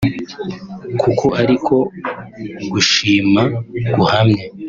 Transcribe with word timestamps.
kuko 1.01 1.25
ariko 1.41 1.75
gushima 2.71 3.43
guhamye 3.97 4.43